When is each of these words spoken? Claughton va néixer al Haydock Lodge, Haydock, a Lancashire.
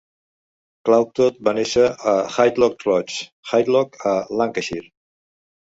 Claughton 0.87 1.37
va 1.47 1.53
néixer 1.57 1.83
al 2.13 2.23
Haydock 2.23 2.87
Lodge, 2.89 3.21
Haydock, 3.55 4.03
a 4.17 4.17
Lancashire. 4.43 4.87